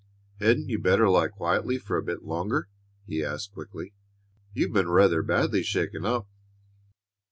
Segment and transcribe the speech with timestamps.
[0.39, 2.69] "Hadn't you better lie quietly for a bit longer?"
[3.05, 3.93] he asked quickly.
[4.51, 6.27] "You've been rather badly shaken up."